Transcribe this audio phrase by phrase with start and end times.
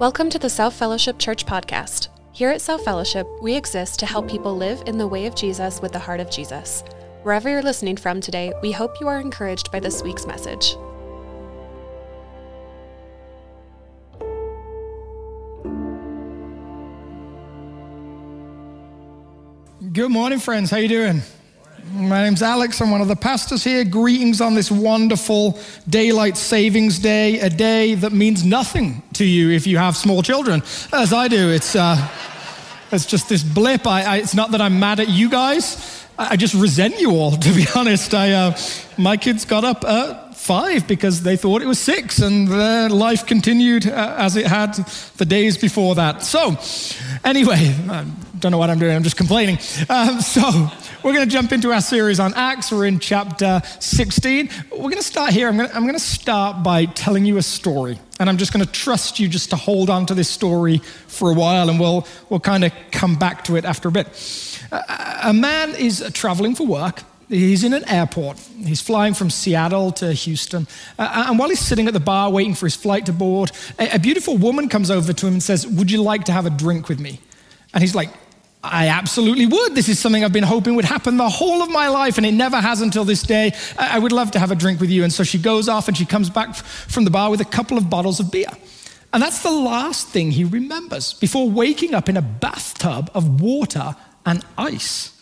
[0.00, 2.08] Welcome to the South Fellowship Church podcast.
[2.32, 5.82] Here at South Fellowship, we exist to help people live in the way of Jesus
[5.82, 6.82] with the heart of Jesus.
[7.22, 10.74] Wherever you're listening from today, we hope you are encouraged by this week's message.
[19.92, 20.70] Good morning, friends.
[20.70, 21.22] How are you doing?
[21.92, 22.80] My name's Alex.
[22.80, 23.84] I'm one of the pastors here.
[23.84, 25.58] Greetings on this wonderful
[25.88, 30.62] daylight savings day, a day that means nothing to you if you have small children,
[30.92, 31.50] as I do.
[31.50, 31.96] It's uh,
[32.92, 33.88] it's just this blip.
[33.88, 36.06] I, I, it's not that I'm mad at you guys.
[36.16, 38.14] I, I just resent you all, to be honest.
[38.14, 38.56] I, uh,
[38.96, 43.26] my kids got up at five because they thought it was six, and their life
[43.26, 44.74] continued uh, as it had
[45.16, 46.22] the days before that.
[46.22, 46.56] So,
[47.24, 48.06] anyway, I
[48.38, 48.94] don't know what I'm doing.
[48.94, 49.58] I'm just complaining.
[49.88, 50.70] Um, so,
[51.02, 52.70] we're going to jump into our series on Acts.
[52.70, 54.50] We're in chapter 16.
[54.70, 55.48] We're going to start here.
[55.48, 57.98] I'm going to, I'm going to start by telling you a story.
[58.18, 61.30] And I'm just going to trust you just to hold on to this story for
[61.30, 64.08] a while, and we'll, we'll kind of come back to it after a bit.
[65.22, 67.02] A man is traveling for work.
[67.28, 68.38] He's in an airport.
[68.38, 70.66] He's flying from Seattle to Houston.
[70.98, 73.94] Uh, and while he's sitting at the bar waiting for his flight to board, a,
[73.94, 76.50] a beautiful woman comes over to him and says, Would you like to have a
[76.50, 77.20] drink with me?
[77.72, 78.10] And he's like,
[78.62, 79.74] I absolutely would.
[79.74, 82.32] This is something I've been hoping would happen the whole of my life, and it
[82.32, 83.52] never has until this day.
[83.78, 85.02] I would love to have a drink with you.
[85.02, 87.78] And so she goes off and she comes back from the bar with a couple
[87.78, 88.50] of bottles of beer.
[89.12, 93.96] And that's the last thing he remembers before waking up in a bathtub of water
[94.26, 95.16] and ice.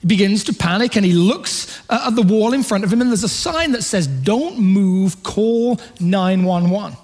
[0.00, 3.00] He begins to panic and he looks uh, at the wall in front of him,
[3.00, 6.96] and there's a sign that says, Don't move, call 911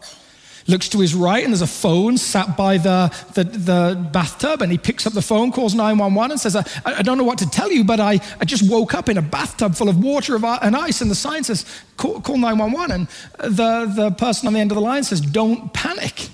[0.66, 4.72] looks to his right and there's a phone sat by the, the, the, bathtub and
[4.72, 7.50] he picks up the phone calls 911 and says I, I don't know what to
[7.50, 10.76] tell you but I, I just woke up in a bathtub full of water and
[10.76, 11.64] ice and the sign says
[11.96, 15.72] call, call 911 and the, the person on the end of the line says don't
[15.72, 16.30] panic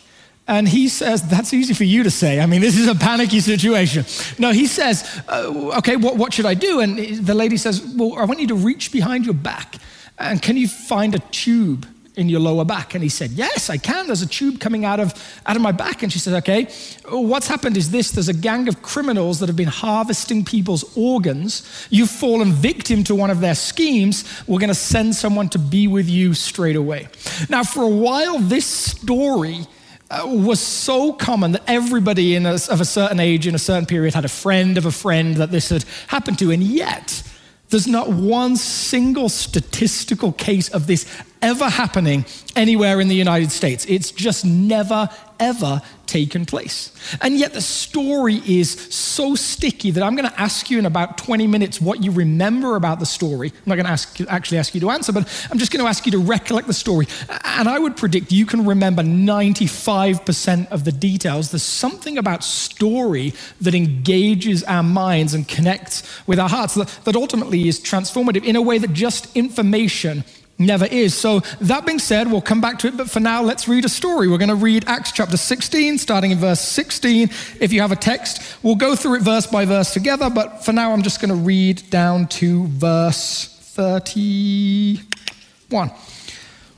[0.50, 2.40] and he says, That's easy for you to say.
[2.40, 4.04] I mean, this is a panicky situation.
[4.36, 6.80] No, he says, uh, Okay, what, what should I do?
[6.80, 9.76] And the lady says, Well, I want you to reach behind your back.
[10.18, 11.86] And can you find a tube
[12.20, 12.94] in your lower back?
[12.94, 14.06] And he said, Yes, I can.
[14.06, 15.14] There's a tube coming out of,
[15.46, 16.02] out of my back.
[16.02, 16.68] And she said, Okay,
[17.08, 21.86] what's happened is this there's a gang of criminals that have been harvesting people's organs.
[21.90, 24.24] You've fallen victim to one of their schemes.
[24.46, 27.08] We're going to send someone to be with you straight away.
[27.48, 29.66] Now, for a while, this story
[30.10, 34.12] uh, was so common that everybody a, of a certain age in a certain period
[34.14, 36.50] had a friend of a friend that this had happened to.
[36.50, 37.22] And yet,
[37.70, 41.06] there's not one single statistical case of this
[41.42, 42.24] ever happening
[42.56, 43.86] anywhere in the United States.
[43.86, 45.08] It's just never,
[45.38, 46.92] ever taken place.
[47.20, 51.16] And yet the story is so sticky that I'm going to ask you in about
[51.18, 53.48] 20 minutes what you remember about the story.
[53.48, 55.88] I'm not going to ask, actually ask you to answer, but I'm just going to
[55.88, 57.06] ask you to recollect the story.
[57.44, 61.52] And I would predict you can remember 95% of the details.
[61.52, 67.14] There's something about story that engages our minds and connects with our hearts that, that
[67.14, 70.24] ultimately is transformative in a way that just information
[70.60, 71.14] never is.
[71.14, 73.88] So, that being said, we'll come back to it, but for now, let's read a
[73.88, 74.28] story.
[74.28, 77.30] We're going to read Acts chapter 16, starting in verse 16.
[77.58, 80.72] If you have a text, we'll go through it verse by verse together, but for
[80.72, 85.90] now, I'm just going to read down to verse 31.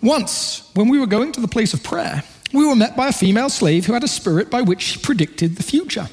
[0.00, 2.22] Once, when we were going to the place of prayer,
[2.52, 5.56] we were met by a female slave who had a spirit by which she predicted
[5.56, 6.08] the future.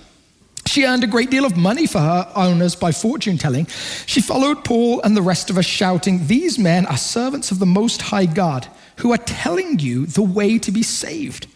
[0.70, 3.66] She earned a great deal of money for her owners by fortune telling.
[4.06, 7.66] She followed Paul and the rest of us, shouting, These men are servants of the
[7.66, 11.48] Most High God who are telling you the way to be saved.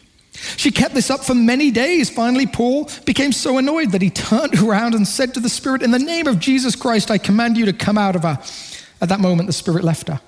[0.58, 2.10] She kept this up for many days.
[2.10, 5.92] Finally, Paul became so annoyed that he turned around and said to the Spirit, In
[5.92, 8.40] the name of Jesus Christ, I command you to come out of her.
[9.00, 10.22] At that moment, the Spirit left her.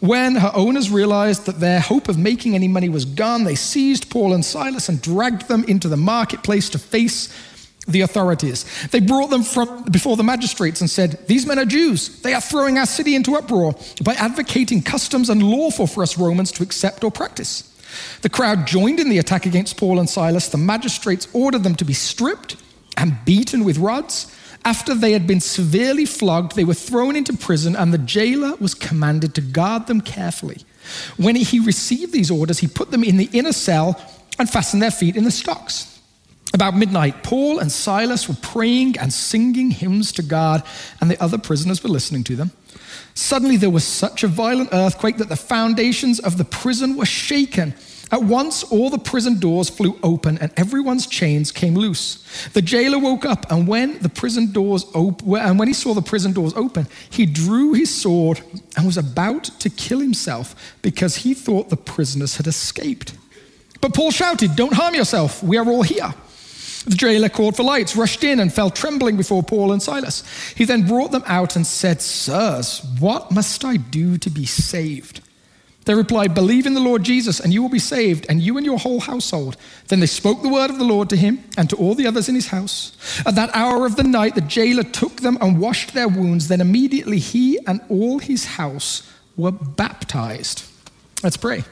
[0.00, 4.10] When her owners realized that their hope of making any money was gone, they seized
[4.10, 7.30] Paul and Silas and dragged them into the marketplace to face
[7.88, 8.64] the authorities.
[8.88, 12.20] They brought them from before the magistrates and said, These men are Jews.
[12.22, 16.62] They are throwing our city into uproar by advocating customs unlawful for us Romans to
[16.62, 17.64] accept or practice.
[18.22, 20.48] The crowd joined in the attack against Paul and Silas.
[20.48, 22.56] The magistrates ordered them to be stripped
[22.96, 24.34] and beaten with rods.
[24.64, 28.74] After they had been severely flogged, they were thrown into prison, and the jailer was
[28.74, 30.58] commanded to guard them carefully.
[31.16, 34.00] When he received these orders, he put them in the inner cell
[34.38, 35.97] and fastened their feet in the stocks.
[36.54, 40.62] About midnight, Paul and Silas were praying and singing hymns to God,
[41.00, 42.52] and the other prisoners were listening to them.
[43.14, 47.74] Suddenly, there was such a violent earthquake that the foundations of the prison were shaken.
[48.10, 52.24] At once, all the prison doors flew open, and everyone's chains came loose.
[52.54, 56.00] The jailer woke up, and when the prison doors op- and when he saw the
[56.00, 58.40] prison doors open, he drew his sword
[58.76, 63.14] and was about to kill himself because he thought the prisoners had escaped.
[63.82, 66.14] But Paul shouted, Don't harm yourself, we are all here.
[66.88, 70.24] The jailer called for lights, rushed in, and fell trembling before Paul and Silas.
[70.56, 75.20] He then brought them out and said, Sirs, what must I do to be saved?
[75.84, 78.64] They replied, Believe in the Lord Jesus, and you will be saved, and you and
[78.64, 79.58] your whole household.
[79.88, 82.28] Then they spoke the word of the Lord to him and to all the others
[82.28, 82.96] in his house.
[83.26, 86.48] At that hour of the night, the jailer took them and washed their wounds.
[86.48, 90.64] Then immediately he and all his house were baptized.
[91.22, 91.64] Let's pray.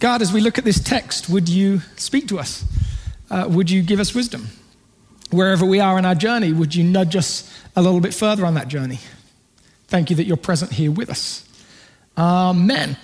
[0.00, 2.64] God, as we look at this text, would you speak to us?
[3.30, 4.48] Uh, would you give us wisdom?
[5.30, 8.54] Wherever we are in our journey, would you nudge us a little bit further on
[8.54, 8.98] that journey?
[9.88, 11.44] Thank you that you're present here with us.
[12.16, 12.96] Amen.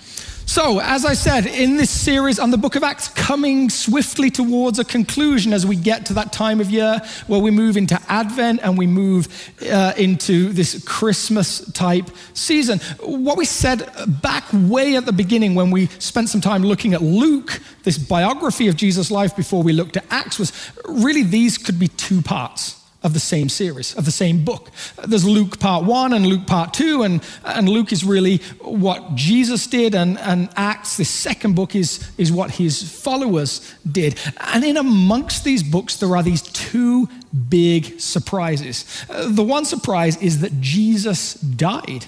[0.55, 4.79] So, as I said, in this series on the book of Acts, coming swiftly towards
[4.79, 8.61] a conclusion as we get to that time of year where we move into Advent
[8.63, 9.27] and we move
[9.69, 12.79] uh, into this Christmas type season.
[13.01, 13.91] What we said
[14.23, 18.69] back way at the beginning when we spent some time looking at Luke, this biography
[18.69, 20.53] of Jesus' life before we looked at Acts, was
[20.85, 24.71] really these could be two parts of the same series, of the same book.
[25.07, 29.67] There's Luke part one and Luke part two, and, and Luke is really what Jesus
[29.67, 34.19] did, and, and Acts, the second book, is, is what his followers did.
[34.53, 37.09] And in amongst these books, there are these two
[37.49, 38.85] big surprises.
[39.09, 42.07] Uh, the one surprise is that Jesus died.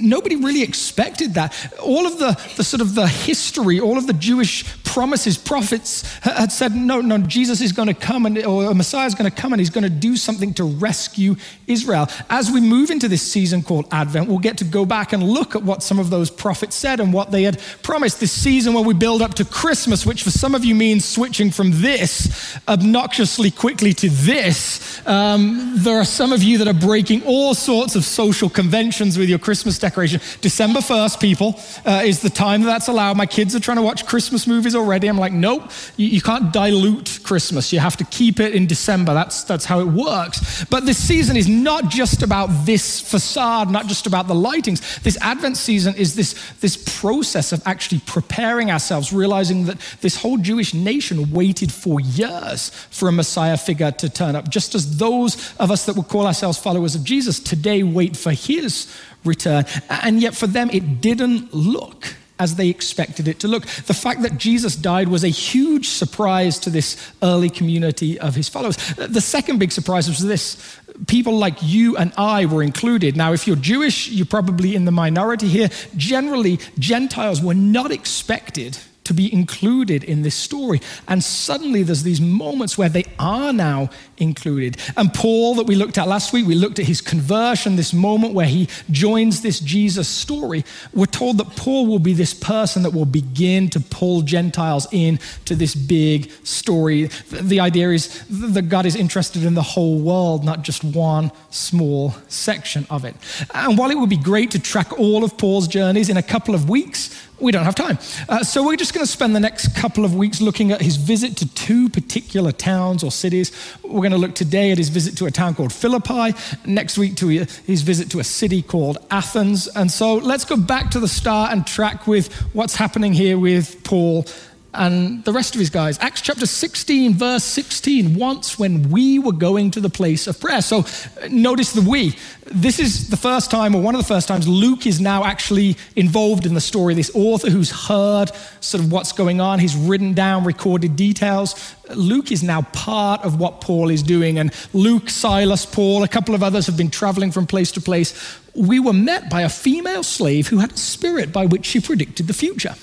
[0.00, 1.54] Nobody really expected that.
[1.80, 6.50] All of the, the sort of the history, all of the Jewish promises, prophets had
[6.50, 9.52] said, no, no, Jesus is going to come and, or Messiah is going to come
[9.52, 11.36] and he's going to do something to rescue
[11.66, 12.08] Israel.
[12.30, 15.54] As we move into this season called Advent, we'll get to go back and look
[15.54, 18.18] at what some of those prophets said and what they had promised.
[18.18, 21.50] This season where we build up to Christmas, which for some of you means switching
[21.50, 25.06] from this obnoxiously quickly to this.
[25.06, 29.28] Um, there are some of you that are breaking all sorts of social conventions with
[29.28, 30.20] your Christmas decoration.
[30.40, 33.16] December 1st, people, uh, is the time that's allowed.
[33.16, 35.08] My kids are trying to watch Christmas movies already.
[35.08, 37.72] I'm like, nope, you, you can't dilute Christmas.
[37.72, 39.14] You have to keep it in December.
[39.14, 40.64] That's, that's how it works.
[40.66, 45.02] But this season is not just about this facade, not just about the lightings.
[45.02, 50.38] This Advent season is this, this process of actually preparing ourselves, realizing that this whole
[50.38, 55.54] Jewish nation waited for years for a Messiah figure to turn up, just as those
[55.58, 58.86] of us that would call ourselves followers of Jesus today wait for his
[59.24, 59.64] return.
[59.88, 63.66] And yet for them, it didn't look as they expected it to look.
[63.66, 68.48] The fact that Jesus died was a huge surprise to this early community of his
[68.48, 68.76] followers.
[68.94, 73.16] The second big surprise was this people like you and I were included.
[73.16, 75.70] Now, if you're Jewish, you're probably in the minority here.
[75.96, 78.78] Generally, Gentiles were not expected
[79.08, 80.82] to be included in this story.
[81.08, 83.88] And suddenly there's these moments where they are now
[84.18, 84.76] included.
[84.98, 88.34] And Paul, that we looked at last week, we looked at his conversion, this moment
[88.34, 90.62] where he joins this Jesus story.
[90.92, 95.18] We're told that Paul will be this person that will begin to pull Gentiles in
[95.46, 97.06] to this big story.
[97.30, 102.14] The idea is that God is interested in the whole world, not just one small
[102.28, 103.16] section of it.
[103.54, 106.54] And while it would be great to track all of Paul's journeys in a couple
[106.54, 107.98] of weeks, we don't have time.
[108.28, 110.96] Uh, so we're just going to spend the next couple of weeks looking at his
[110.96, 113.52] visit to two particular towns or cities.
[113.82, 116.34] We're going to look today at his visit to a town called Philippi,
[116.66, 119.68] next week to his visit to a city called Athens.
[119.68, 123.82] And so let's go back to the start and track with what's happening here with
[123.84, 124.24] Paul
[124.74, 125.98] and the rest of his guys.
[126.00, 128.14] Acts chapter 16, verse 16.
[128.14, 130.60] Once when we were going to the place of prayer.
[130.60, 132.14] So uh, notice the we.
[132.44, 135.76] This is the first time, or one of the first times, Luke is now actually
[135.96, 136.94] involved in the story.
[136.94, 141.74] This author who's heard sort of what's going on, he's written down recorded details.
[141.94, 144.38] Luke is now part of what Paul is doing.
[144.38, 148.38] And Luke, Silas, Paul, a couple of others have been traveling from place to place.
[148.54, 152.26] We were met by a female slave who had a spirit by which she predicted
[152.26, 152.74] the future.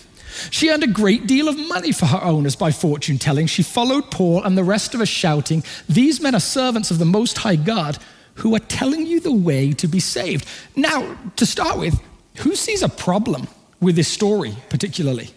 [0.49, 3.47] She earned a great deal of money for her owners by fortune telling.
[3.47, 7.05] She followed Paul and the rest of us, shouting, These men are servants of the
[7.05, 7.97] Most High God
[8.35, 10.47] who are telling you the way to be saved.
[10.75, 11.99] Now, to start with,
[12.37, 13.47] who sees a problem
[13.79, 15.29] with this story particularly?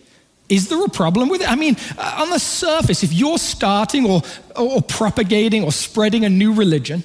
[0.49, 1.50] Is there a problem with it?
[1.50, 4.23] I mean, uh, on the surface, if you're starting or,
[4.57, 7.05] or propagating or spreading a new religion,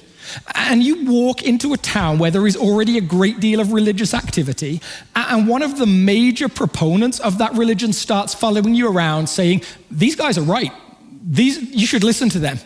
[0.54, 4.14] and you walk into a town where there is already a great deal of religious
[4.14, 4.80] activity,
[5.14, 10.16] and one of the major proponents of that religion starts following you around saying, These
[10.16, 10.72] guys are right.
[11.26, 12.58] These, you should listen to them.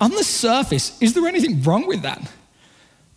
[0.00, 2.20] On the surface, is there anything wrong with that?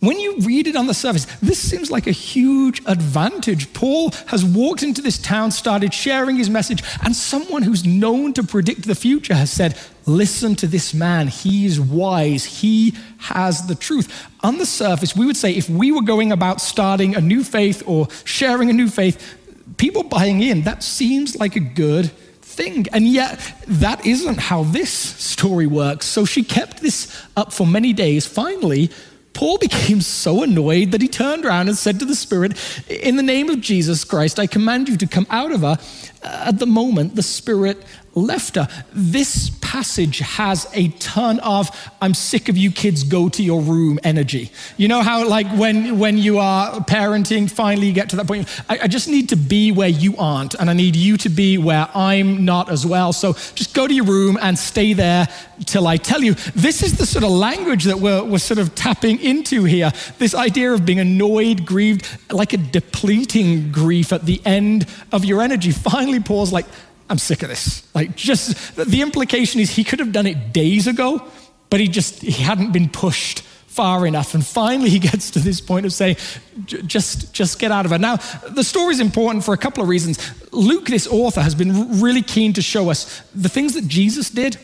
[0.04, 3.72] When you read it on the surface, this seems like a huge advantage.
[3.72, 8.42] Paul has walked into this town, started sharing his message, and someone who's known to
[8.42, 11.28] predict the future has said, Listen to this man.
[11.28, 12.44] He's wise.
[12.44, 14.28] He has the truth.
[14.42, 17.82] On the surface, we would say if we were going about starting a new faith
[17.86, 19.38] or sharing a new faith,
[19.78, 22.10] people buying in, that seems like a good
[22.42, 22.86] thing.
[22.92, 26.06] And yet, that isn't how this story works.
[26.06, 28.26] So she kept this up for many days.
[28.26, 28.90] Finally,
[29.32, 32.52] Paul became so annoyed that he turned around and said to the Spirit,
[32.88, 35.78] In the name of Jesus Christ, I command you to come out of her.
[36.22, 37.82] At the moment, the Spirit
[38.14, 38.68] left her.
[38.92, 41.68] This passage has a ton of
[42.00, 44.50] I'm sick of you kids, go to your room energy.
[44.76, 48.48] You know how, like, when, when you are parenting, finally you get to that point,
[48.68, 51.58] I, I just need to be where you aren't, and I need you to be
[51.58, 53.12] where I'm not as well.
[53.12, 55.28] So just go to your room and stay there
[55.66, 56.34] till I tell you.
[56.54, 59.92] This is the sort of language that we're, we're sort of tapping into here.
[60.18, 65.42] This idea of being annoyed, grieved, like a depleting grief at the end of your
[65.42, 65.72] energy.
[65.72, 66.66] Finally, Paul's like,
[67.08, 67.86] I'm sick of this.
[67.94, 71.22] Like, just the implication is he could have done it days ago,
[71.70, 73.42] but he just he hadn't been pushed
[73.74, 74.34] far enough.
[74.34, 76.16] And finally, he gets to this point of saying,
[76.64, 78.00] just, just get out of it.
[78.00, 78.16] Now,
[78.48, 80.18] the story is important for a couple of reasons.
[80.52, 84.56] Luke, this author, has been really keen to show us the things that Jesus did,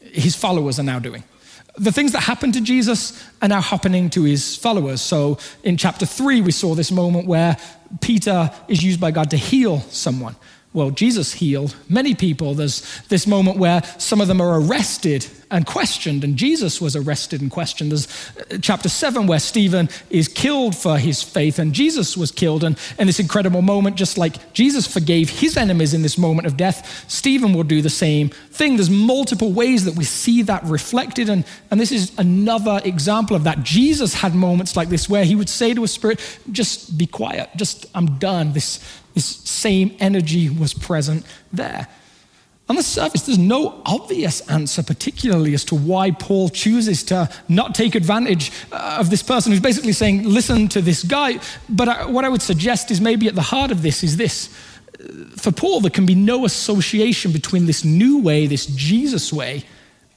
[0.00, 1.22] his followers are now doing.
[1.76, 5.02] The things that happened to Jesus are now happening to his followers.
[5.02, 7.58] So in chapter three, we saw this moment where
[8.00, 10.36] Peter is used by God to heal someone
[10.76, 12.52] well, Jesus healed many people.
[12.52, 17.40] There's this moment where some of them are arrested and questioned, and Jesus was arrested
[17.40, 17.92] and questioned.
[17.92, 22.64] There's uh, chapter 7 where Stephen is killed for his faith, and Jesus was killed.
[22.64, 26.56] And in this incredible moment, just like Jesus forgave his enemies in this moment of
[26.56, 28.76] death, Stephen will do the same thing.
[28.76, 33.44] There's multiple ways that we see that reflected, and, and this is another example of
[33.44, 33.62] that.
[33.62, 37.50] Jesus had moments like this where he would say to a spirit, Just be quiet,
[37.56, 38.52] just, I'm done.
[38.52, 38.80] This,
[39.14, 41.86] this same energy was present there.
[42.68, 47.76] On the surface, there's no obvious answer, particularly as to why Paul chooses to not
[47.76, 51.38] take advantage uh, of this person who's basically saying, listen to this guy.
[51.68, 54.48] But I, what I would suggest is maybe at the heart of this is this.
[55.36, 59.62] For Paul, there can be no association between this new way, this Jesus way,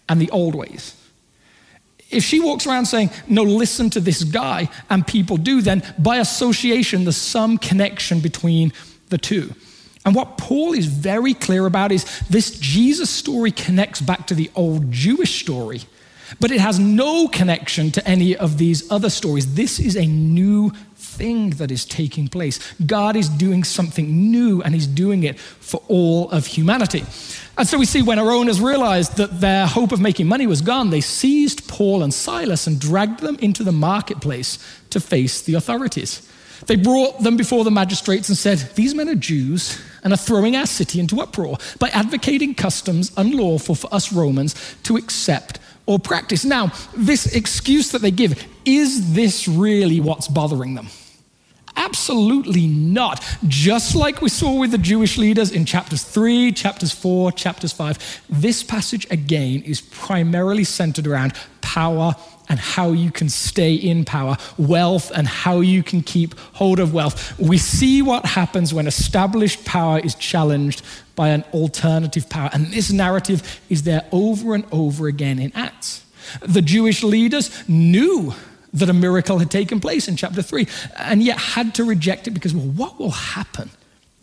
[0.08, 0.96] and the old ways.
[2.10, 6.18] If she walks around saying, no, listen to this guy, and people do, then by
[6.18, 8.74] association, there's some connection between
[9.10, 9.54] the two.
[10.06, 14.50] And what Paul is very clear about is this Jesus story connects back to the
[14.56, 15.82] old Jewish story,
[16.40, 19.56] but it has no connection to any of these other stories.
[19.56, 22.60] This is a new thing that is taking place.
[22.86, 27.04] God is doing something new, and He's doing it for all of humanity.
[27.58, 30.62] And so we see when our owners realized that their hope of making money was
[30.62, 34.60] gone, they seized Paul and Silas and dragged them into the marketplace
[34.92, 36.26] to face the authorities.
[36.68, 40.56] They brought them before the magistrates and said, These men are Jews and are throwing
[40.56, 46.46] our city into uproar by advocating customs unlawful for us Romans to accept or practice.
[46.46, 50.88] Now, this excuse that they give, is this really what's bothering them?
[51.80, 53.26] Absolutely not.
[53.48, 58.24] Just like we saw with the Jewish leaders in chapters 3, chapters 4, chapters 5,
[58.30, 62.14] this passage again is primarily centered around power
[62.50, 66.94] and how you can stay in power, wealth and how you can keep hold of
[66.94, 67.40] wealth.
[67.40, 70.82] We see what happens when established power is challenged
[71.16, 72.50] by an alternative power.
[72.52, 76.04] And this narrative is there over and over again in Acts.
[76.42, 78.34] The Jewish leaders knew
[78.74, 82.32] that a miracle had taken place in chapter 3 and yet had to reject it
[82.32, 83.70] because, well, what will happen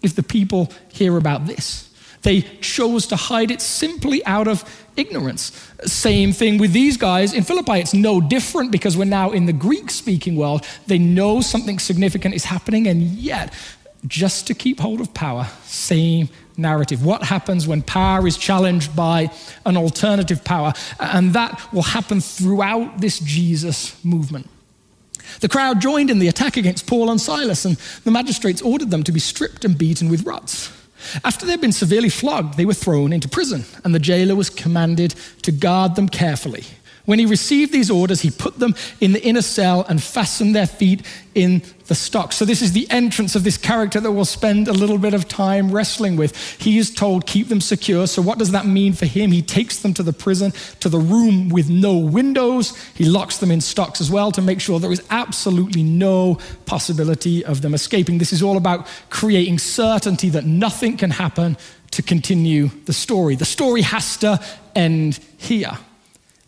[0.03, 1.91] if the people hear about this?
[2.23, 4.65] They chose to hide it simply out of
[4.97, 5.53] ignorance.
[5.85, 7.75] Same thing with these guys in Philippi.
[7.75, 10.67] It's no different because we're now in the Greek speaking world.
[10.87, 13.55] They know something significant is happening, and yet,
[14.07, 17.05] just to keep hold of power, same narrative.
[17.05, 19.31] What happens when power is challenged by
[19.65, 20.73] an alternative power?
[20.99, 24.49] And that will happen throughout this Jesus movement.
[25.41, 29.03] The crowd joined in the attack against Paul and Silas, and the magistrates ordered them
[29.05, 30.71] to be stripped and beaten with rods.
[31.25, 35.15] After they'd been severely flogged, they were thrown into prison, and the jailer was commanded
[35.43, 36.65] to guard them carefully.
[37.07, 40.67] When he received these orders, he put them in the inner cell and fastened their
[40.67, 41.03] feet
[41.35, 42.35] in the stocks.
[42.35, 45.29] So, this is the entrance of this character that we'll spend a little bit of
[45.29, 46.37] time wrestling with.
[46.61, 48.09] He is told, keep them secure.
[48.09, 49.31] So, what does that mean for him?
[49.31, 52.77] He takes them to the prison, to the room with no windows.
[52.95, 57.45] He locks them in stocks as well to make sure there is absolutely no possibility
[57.45, 58.19] of them escaping.
[58.19, 61.57] This is all about creating certainty that nothing can happen
[61.93, 63.37] to continue the story.
[63.37, 64.41] The story has to
[64.75, 65.79] end here.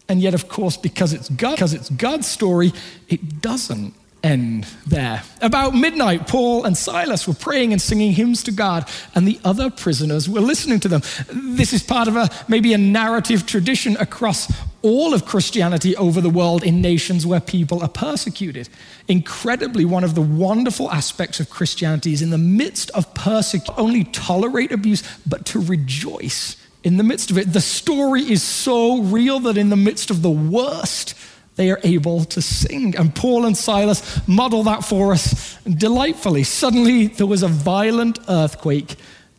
[0.08, 2.72] And yet, of course, because it's, God, because it's God's story,
[3.08, 5.22] it doesn't end there.
[5.42, 9.70] About midnight, Paul and Silas were praying and singing hymns to God, and the other
[9.70, 11.02] prisoners were listening to them.
[11.30, 16.30] This is part of a maybe a narrative tradition across all of Christianity over the
[16.30, 18.68] world in nations where people are persecuted.
[19.08, 24.04] Incredibly, one of the wonderful aspects of Christianity is in the midst of persecution, only
[24.04, 27.52] tolerate abuse, but to rejoice in the midst of it.
[27.52, 31.14] The story is so real that in the midst of the worst,
[31.56, 32.96] they are able to sing.
[32.96, 36.44] And Paul and Silas model that for us delightfully.
[36.44, 38.94] Suddenly, there was a violent earthquake,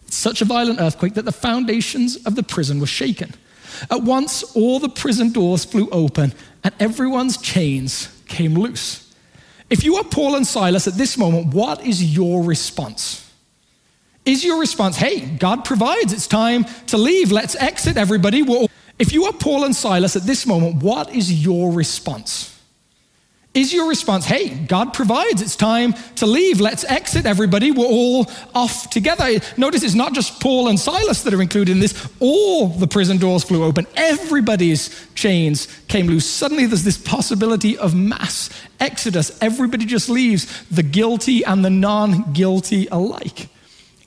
[0.07, 3.33] such a violent earthquake that the foundations of the prison were shaken.
[3.89, 9.13] At once, all the prison doors flew open and everyone's chains came loose.
[9.69, 13.28] If you are Paul and Silas at this moment, what is your response?
[14.25, 18.43] Is your response, hey, God provides, it's time to leave, let's exit everybody?
[18.99, 22.55] If you are Paul and Silas at this moment, what is your response?
[23.55, 28.29] Is your response, hey, God provides, it's time to leave, let's exit everybody, we're all
[28.53, 29.39] off together?
[29.57, 33.17] Notice it's not just Paul and Silas that are included in this, all the prison
[33.17, 36.29] doors flew open, everybody's chains came loose.
[36.29, 39.35] Suddenly there's this possibility of mass exodus.
[39.41, 43.49] Everybody just leaves, the guilty and the non guilty alike.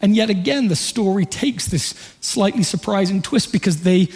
[0.02, 4.08] And yet again, the story takes this slightly surprising twist because they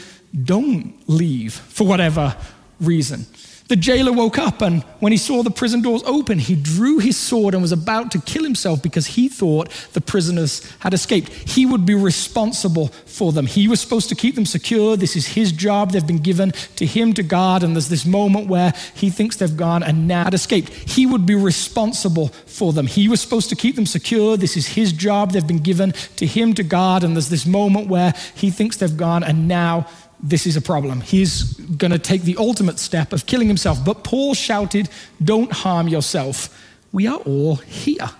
[0.44, 2.36] don't leave for whatever
[2.80, 3.24] reason.
[3.68, 7.16] The jailer woke up, and when he saw the prison doors open, he drew his
[7.16, 11.32] sword and was about to kill himself because he thought the prisoners had escaped.
[11.32, 13.46] He would be responsible for them.
[13.46, 14.96] He was supposed to keep them secure.
[14.96, 15.90] This is his job.
[15.90, 19.56] They've been given to him to guard, and there's this moment where he thinks they've
[19.56, 20.72] gone and now had escaped.
[20.72, 22.86] He would be responsible for them.
[22.86, 24.36] He was supposed to keep them secure.
[24.36, 25.32] This is his job.
[25.32, 28.96] They've been given to him to guard, and there's this moment where he thinks they've
[28.96, 29.88] gone and now
[30.20, 31.00] this is a problem.
[31.00, 33.84] He's going to take the ultimate step of killing himself.
[33.84, 34.88] But Paul shouted,
[35.22, 36.48] Don't harm yourself.
[36.92, 38.10] We are all here.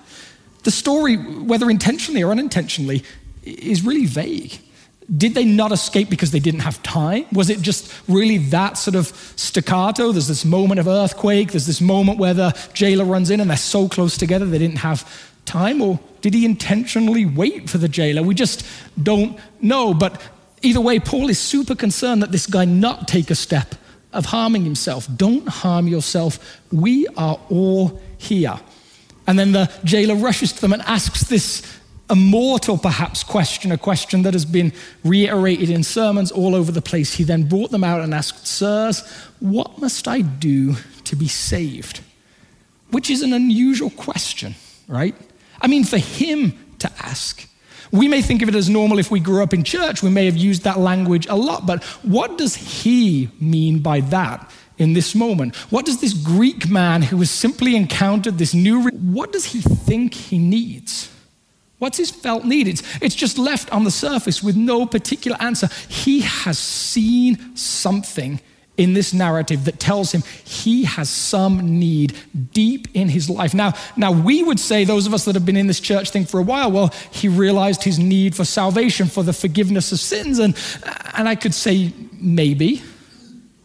[0.65, 3.03] The story, whether intentionally or unintentionally,
[3.45, 4.59] is really vague.
[5.17, 7.26] Did they not escape because they didn't have time?
[7.33, 10.11] Was it just really that sort of staccato?
[10.11, 13.57] There's this moment of earthquake, there's this moment where the jailer runs in and they're
[13.57, 15.09] so close together they didn't have
[15.45, 15.81] time?
[15.81, 18.23] Or did he intentionally wait for the jailer?
[18.23, 18.67] We just
[19.00, 19.95] don't know.
[19.95, 20.21] But
[20.66, 23.76] Either way, Paul is super concerned that this guy not take a step
[24.12, 25.06] of harming himself.
[25.16, 26.60] Don't harm yourself.
[26.73, 28.58] We are all here.
[29.28, 31.62] And then the jailer rushes to them and asks this
[32.10, 34.73] immortal, perhaps, question, a question that has been
[35.04, 37.14] reiterated in sermons all over the place.
[37.14, 42.00] He then brought them out and asked, Sirs, what must I do to be saved?
[42.91, 44.56] Which is an unusual question,
[44.88, 45.14] right?
[45.60, 47.49] I mean, for him to ask.
[47.92, 50.02] We may think of it as normal if we grew up in church.
[50.02, 54.50] We may have used that language a lot, but what does he mean by that
[54.78, 55.56] in this moment?
[55.70, 60.14] What does this Greek man who has simply encountered this new, what does he think
[60.14, 61.10] he needs?
[61.78, 62.68] What's his felt need?
[62.68, 65.68] It's, it's just left on the surface with no particular answer.
[65.88, 68.40] He has seen something
[68.76, 72.17] in this narrative that tells him he has some need
[72.52, 73.54] deep in his life.
[73.54, 76.26] Now, now we would say, those of us that have been in this church thing
[76.26, 80.39] for a while, well, he realized his need for salvation, for the forgiveness of sins.
[80.39, 80.56] And,
[81.15, 82.82] and I could say, maybe,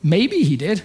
[0.01, 0.83] maybe he did.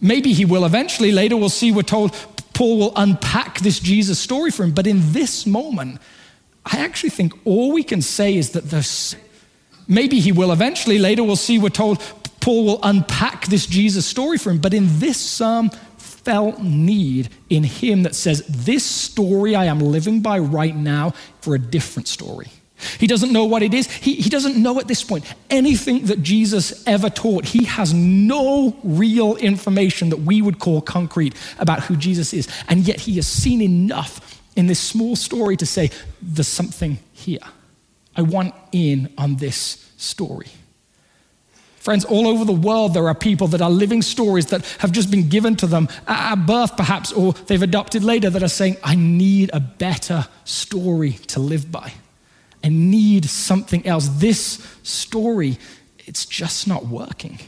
[0.00, 1.10] Maybe he will eventually.
[1.10, 2.14] Later, we'll see, we're told
[2.54, 4.72] Paul will unpack this Jesus story for him.
[4.72, 6.00] But in this moment,
[6.64, 9.16] I actually think all we can say is that there's
[9.88, 10.98] maybe he will eventually.
[10.98, 12.02] Later, we'll see, we're told
[12.40, 14.58] Paul will unpack this Jesus story for him.
[14.58, 15.70] But in this psalm,
[16.28, 21.54] felt need in him that says, This story I am living by right now for
[21.54, 22.48] a different story.
[22.98, 23.90] He doesn't know what it is.
[23.90, 27.46] He, he doesn't know at this point anything that Jesus ever taught.
[27.46, 32.46] He has no real information that we would call concrete about who Jesus is.
[32.68, 37.40] And yet he has seen enough in this small story to say, There's something here.
[38.14, 40.48] I want in on this story.
[41.78, 45.10] Friends, all over the world, there are people that are living stories that have just
[45.10, 48.94] been given to them at birth, perhaps, or they've adopted later that are saying, I
[48.94, 51.92] need a better story to live by.
[52.64, 54.08] I need something else.
[54.08, 55.58] This story,
[56.00, 57.38] it's just not working.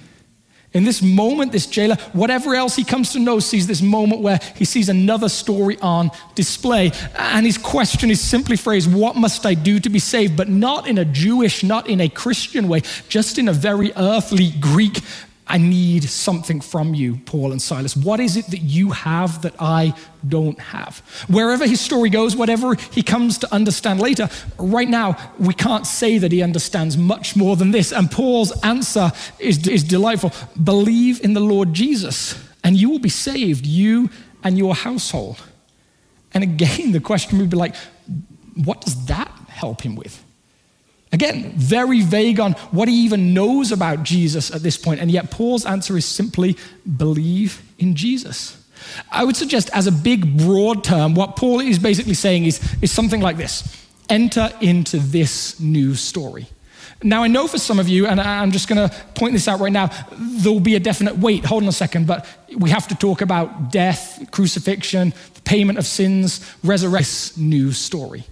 [0.72, 4.38] In this moment, this jailer, whatever else he comes to know, sees this moment where
[4.54, 6.92] he sees another story on display.
[7.16, 10.36] And his question is simply phrased, What must I do to be saved?
[10.36, 14.52] But not in a Jewish, not in a Christian way, just in a very earthly
[14.60, 15.00] Greek
[15.50, 17.96] I need something from you, Paul and Silas.
[17.96, 19.94] What is it that you have that I
[20.26, 20.98] don't have?
[21.26, 26.18] Wherever his story goes, whatever he comes to understand later, right now, we can't say
[26.18, 27.90] that he understands much more than this.
[27.92, 29.10] And Paul's answer
[29.40, 30.32] is, is delightful
[30.62, 34.08] believe in the Lord Jesus, and you will be saved, you
[34.44, 35.42] and your household.
[36.32, 37.74] And again, the question would be like,
[38.54, 40.24] what does that help him with?
[41.12, 45.30] Again, very vague on what he even knows about Jesus at this point, and yet
[45.30, 46.56] Paul's answer is simply
[46.96, 48.56] believe in Jesus.
[49.10, 52.92] I would suggest, as a big, broad term, what Paul is basically saying is, is
[52.92, 53.76] something like this
[54.08, 56.48] enter into this new story.
[57.02, 59.60] Now, I know for some of you, and I'm just going to point this out
[59.60, 62.94] right now, there'll be a definite wait, hold on a second, but we have to
[62.94, 68.24] talk about death, crucifixion, the payment of sins, resurrection, new story.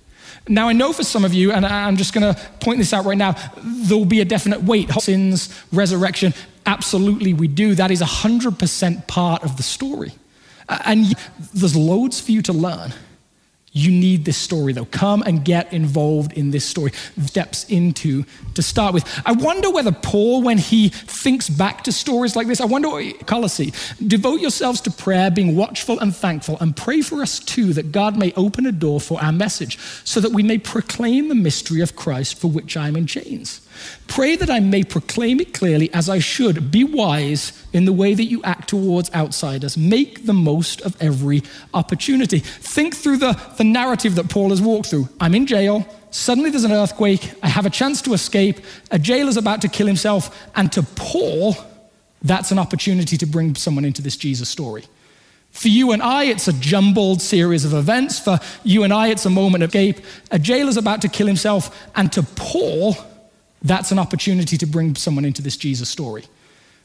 [0.49, 3.05] Now, I know for some of you, and I'm just going to point this out
[3.05, 4.91] right now, there'll be a definite wait.
[4.93, 6.35] Sins, resurrection,
[6.65, 7.75] absolutely we do.
[7.75, 10.13] That is 100% part of the story.
[10.69, 11.15] And
[11.55, 12.93] there's loads for you to learn.
[13.73, 14.87] You need this story, though.
[14.87, 16.93] Come and get involved in this story.
[17.21, 19.05] Steps into to start with.
[19.27, 23.27] I wonder whether Paul, when he thinks back to stories like this, I wonder what
[23.27, 23.73] Colossae,
[24.07, 28.17] devote yourselves to prayer, being watchful and thankful, and pray for us too that God
[28.17, 31.95] may open a door for our message, so that we may proclaim the mystery of
[31.95, 33.61] Christ for which I am in chains.
[34.07, 36.71] Pray that I may proclaim it clearly as I should.
[36.71, 39.77] Be wise in the way that you act towards outsiders.
[39.77, 41.43] Make the most of every
[41.75, 42.39] opportunity.
[42.39, 45.09] Think through the, the narrative that Paul has walked through.
[45.21, 45.87] I'm in jail.
[46.11, 47.33] Suddenly there's an earthquake.
[47.43, 48.61] I have a chance to escape.
[48.91, 50.49] A jailer's about to kill himself.
[50.57, 51.57] And to Paul,
[52.23, 54.85] that's an opportunity to bring someone into this Jesus story.
[55.51, 58.19] For you and I, it's a jumbled series of events.
[58.19, 60.05] For you and I, it's a moment of escape.
[60.31, 61.89] A jailer's about to kill himself.
[61.97, 62.97] And to Paul,
[63.63, 66.25] that's an opportunity to bring someone into this Jesus story.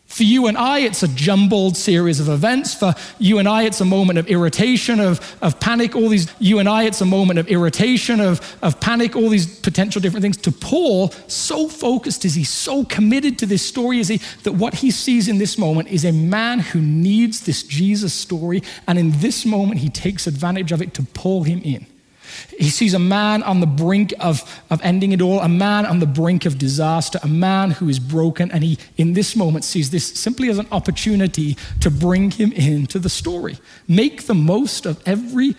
[0.06, 2.76] For you and I, it's a jumbled series of events.
[2.76, 6.60] For you and I, it's a moment of irritation, of, of panic, all these, you
[6.60, 10.38] and I, it's a moment of irritation, of, of panic, all these potential different things.
[10.38, 14.76] To Paul, so focused is he, so committed to this story is he, that what
[14.76, 18.62] he sees in this moment is a man who needs this Jesus story.
[18.88, 21.88] And in this moment, he takes advantage of it to pull him in.
[22.58, 26.00] He sees a man on the brink of, of ending it all, a man on
[26.00, 29.90] the brink of disaster, a man who is broken, and he, in this moment, sees
[29.90, 33.58] this simply as an opportunity to bring him into the story.
[33.88, 35.56] Make the most of every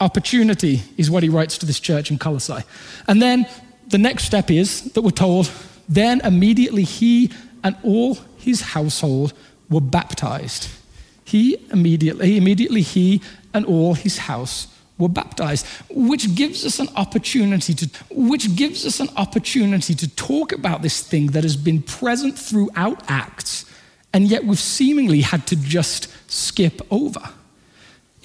[0.00, 2.64] opportunity, is what he writes to this church in Colossae.
[3.06, 3.46] And then
[3.88, 5.50] the next step is that we're told,
[5.88, 7.30] then immediately he
[7.64, 9.32] and all his household
[9.68, 10.68] were baptized.
[11.24, 13.20] He immediately, immediately he
[13.52, 19.00] and all his house were baptized, which gives us an opportunity to which gives us
[19.00, 23.64] an opportunity to talk about this thing that has been present throughout Acts,
[24.12, 27.30] and yet we've seemingly had to just skip over.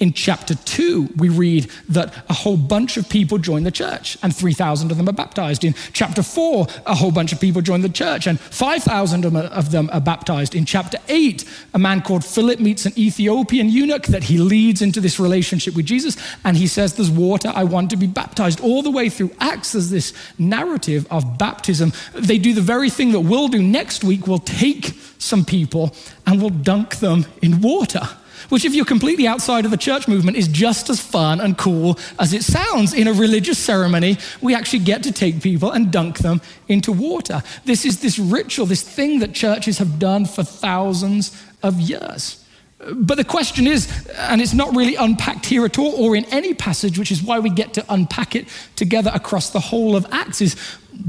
[0.04, 4.36] In chapter 2, we read that a whole bunch of people join the church and
[4.36, 5.64] 3,000 of them are baptized.
[5.64, 9.88] In chapter 4, a whole bunch of people join the church and 5,000 of them
[9.90, 10.54] are baptized.
[10.54, 15.00] In chapter 8, a man called Philip meets an Ethiopian eunuch that he leads into
[15.00, 18.60] this relationship with Jesus and he says, There's water, I want to be baptized.
[18.60, 21.94] All the way through Acts, there's this narrative of baptism.
[22.12, 24.26] They do the very thing that we'll do next week.
[24.26, 28.06] We'll take some people and we'll dunk them in water
[28.48, 31.98] which, if you're completely outside of the church movement, is just as fun and cool
[32.18, 32.92] as it sounds.
[32.94, 37.42] In a religious ceremony, we actually get to take people and dunk them into water.
[37.64, 42.44] This is this ritual, this thing that churches have done for thousands of years.
[42.92, 46.52] But the question is, and it's not really unpacked here at all or in any
[46.52, 50.42] passage, which is why we get to unpack it together across the whole of Acts,
[50.42, 50.54] is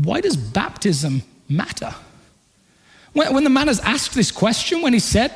[0.01, 1.93] why does baptism matter?
[3.15, 5.31] When, when the man has asked this question, when he said,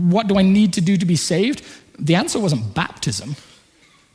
[0.00, 1.64] What do I need to do to be saved?
[2.00, 3.36] the answer wasn't baptism.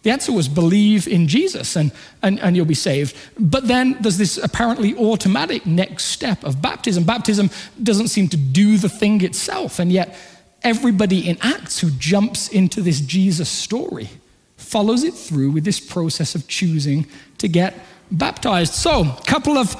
[0.03, 3.15] The answer was believe in Jesus and, and, and you'll be saved.
[3.39, 7.05] But then there's this apparently automatic next step of baptism.
[7.05, 7.49] Baptism
[7.81, 10.15] doesn't seem to do the thing itself, and yet
[10.61, 14.09] everybody in Acts who jumps into this Jesus story
[14.57, 17.07] follows it through with this process of choosing
[17.39, 17.75] to get
[18.11, 18.73] baptized.
[18.73, 19.75] So, a couple of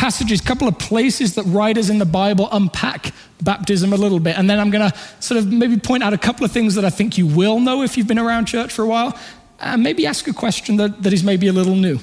[0.00, 4.38] passages, couple of places that writers in the Bible unpack baptism a little bit.
[4.38, 6.86] And then I'm going to sort of maybe point out a couple of things that
[6.86, 9.14] I think you will know if you've been around church for a while,
[9.60, 11.98] and maybe ask a question that, that is maybe a little new.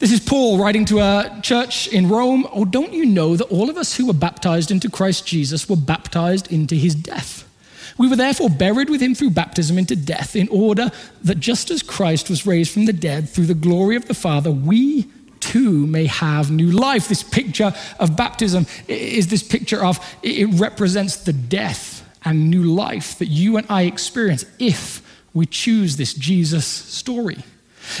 [0.00, 2.44] This is Paul writing to a church in Rome.
[2.52, 5.76] Oh, don't you know that all of us who were baptized into Christ Jesus were
[5.76, 7.48] baptized into his death?
[7.98, 10.90] We were therefore buried with him through baptism into death, in order
[11.22, 14.50] that just as Christ was raised from the dead through the glory of the Father,
[14.50, 15.06] we
[15.44, 17.08] too may have new life.
[17.08, 23.18] This picture of baptism is this picture of it represents the death and new life
[23.18, 25.02] that you and I experience if
[25.34, 27.38] we choose this Jesus story.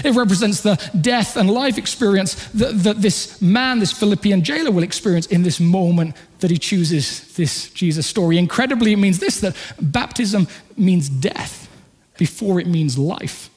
[0.02, 4.82] It represents the death and life experience that, that, this man, this Philippian jailer, will
[4.82, 8.38] experience in this moment that he chooses this Jesus story.
[8.38, 11.68] Incredibly, it means this that baptism means death
[12.16, 13.50] before it means life.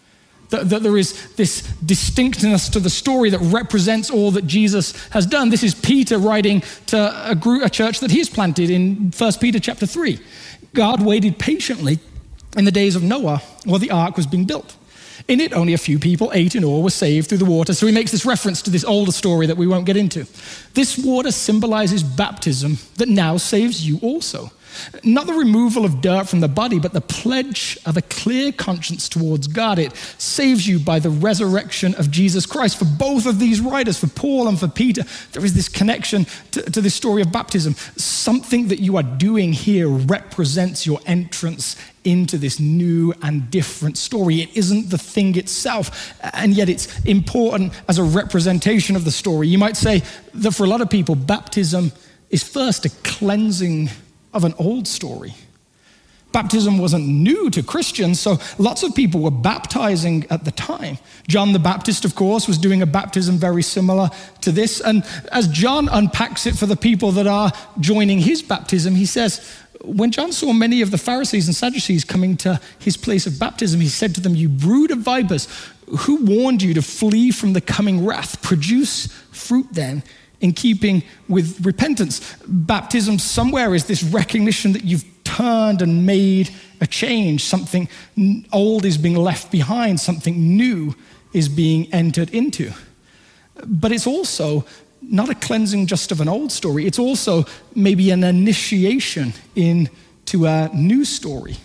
[0.49, 5.25] That, that, there is this distinctness to the story that represents all that Jesus has
[5.25, 5.49] done.
[5.49, 9.33] This is Peter writing to a, group, a church that he has planted in 1
[9.41, 10.19] Peter chapter 3.
[10.73, 11.99] God waited patiently
[12.55, 14.75] in the days of Noah while the ark was being built.
[15.27, 17.73] In it, only a few people, eight in all, were saved through the water.
[17.73, 20.25] So he makes this reference to this older story that we won't get into.
[20.73, 24.51] This water symbolizes baptism that now saves you also.
[25.03, 29.09] Not the removal of dirt from the body, but the pledge of a clear conscience
[29.09, 29.79] towards God.
[29.79, 32.77] It saves you by the resurrection of Jesus Christ.
[32.77, 36.61] For both of these writers, for Paul and for Peter, there is this connection to,
[36.63, 37.73] to this story of baptism.
[37.95, 44.41] Something that you are doing here represents your entrance into this new and different story.
[44.41, 49.47] It isn't the thing itself, and yet it's important as a representation of the story.
[49.49, 50.03] You might say
[50.33, 51.91] that for a lot of people, baptism
[52.29, 53.89] is first a cleansing
[54.33, 55.33] of an old story.
[56.33, 60.97] Baptism wasn't new to Christians, so lots of people were baptizing at the time.
[61.27, 64.09] John the Baptist, of course, was doing a baptism very similar
[64.41, 64.81] to this.
[64.81, 69.39] And as John unpacks it for the people that are joining his baptism, he says,
[69.83, 73.79] When John saw many of the Pharisees and Sadducees coming to his place of baptism,
[73.79, 75.47] he said to them, You brood of vipers,
[75.99, 78.41] who warned you to flee from the coming wrath?
[78.41, 80.03] Produce fruit then
[80.41, 82.35] in keeping with repentance.
[82.45, 86.49] Baptism somewhere is this recognition that you've turned and made
[86.81, 87.43] a change.
[87.43, 87.89] Something
[88.51, 90.95] old is being left behind, something new
[91.33, 92.71] is being entered into.
[93.65, 94.65] But it's also
[95.01, 97.45] not a cleansing just of an old story, it's also
[97.75, 101.57] maybe an initiation into a new story.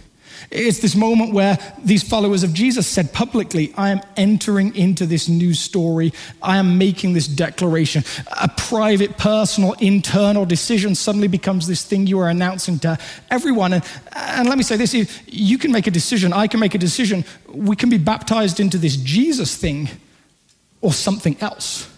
[0.50, 5.28] It's this moment where these followers of Jesus said publicly, I am entering into this
[5.28, 6.12] new story.
[6.42, 8.04] I am making this declaration.
[8.40, 12.98] A private, personal, internal decision suddenly becomes this thing you are announcing to
[13.30, 13.74] everyone.
[13.74, 13.84] And,
[14.16, 14.92] and let me say this
[15.26, 17.24] you can make a decision, I can make a decision.
[17.48, 19.88] We can be baptized into this Jesus thing
[20.80, 21.88] or something else.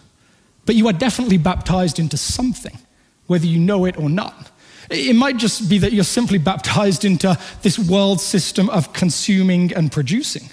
[0.66, 2.78] But you are definitely baptized into something,
[3.26, 4.50] whether you know it or not.
[4.90, 9.90] It might just be that you're simply baptized into this world system of consuming and
[9.90, 10.50] producing.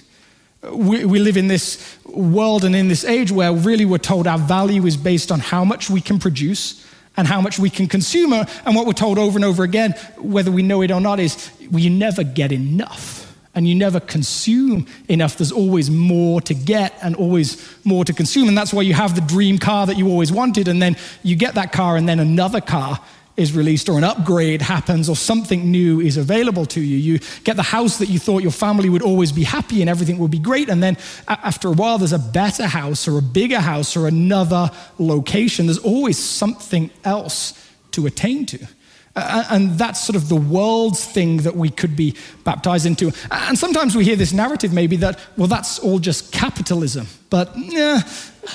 [0.62, 4.38] We, we, live in this world and in this age where really we're told our
[4.38, 8.32] value is based on how much we can produce and how much we can consume.
[8.32, 11.50] And what we're told over and over again, whether we know it or not, is
[11.70, 13.22] well, you never get enough
[13.54, 15.36] and you never consume enough.
[15.36, 18.48] There's always more to get and always more to consume.
[18.48, 21.36] And that's why you have the dream car that you always wanted, and then you
[21.36, 23.00] get that car, and then another car
[23.36, 26.96] is released or an upgrade happens or something new is available to you.
[26.96, 30.18] You get the house that you thought your family would always be happy and everything
[30.18, 30.68] would be great.
[30.68, 34.70] And then after a while, there's a better house or a bigger house or another
[34.98, 35.66] location.
[35.66, 37.54] There's always something else
[37.92, 38.66] to attain to.
[39.14, 43.12] And that's sort of the world's thing that we could be baptized into.
[43.30, 47.06] And sometimes we hear this narrative maybe that, well, that's all just capitalism.
[47.28, 48.02] But yeah,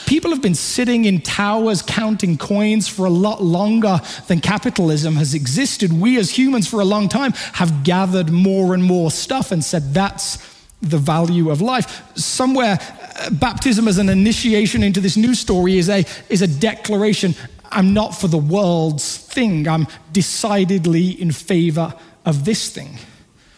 [0.05, 5.33] People have been sitting in towers counting coins for a lot longer than capitalism has
[5.33, 5.93] existed.
[5.93, 9.93] We as humans, for a long time, have gathered more and more stuff and said
[9.93, 10.37] that's
[10.81, 12.03] the value of life.
[12.17, 12.77] Somewhere,
[13.17, 17.33] uh, baptism as an initiation into this new story is a, is a declaration
[17.71, 21.93] I'm not for the world's thing, I'm decidedly in favor
[22.25, 22.97] of this thing.